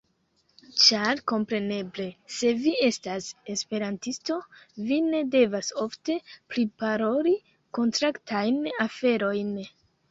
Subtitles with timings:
[0.83, 2.05] Ĉar kompreneble,
[2.37, 4.39] se vi estas Esperantisto,
[4.89, 6.17] vi ne devas ofte
[6.55, 7.39] priparoli
[7.81, 8.61] kontraktajn
[8.91, 9.57] aferojn.